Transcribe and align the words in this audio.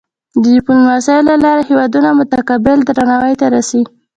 د 0.41 0.43
ډیپلوماسۍ 0.55 1.17
له 1.29 1.35
لارې 1.43 1.63
هېوادونه 1.69 2.09
متقابل 2.19 2.77
درناوی 2.87 3.33
ته 3.41 3.45
رسي. 3.55 3.81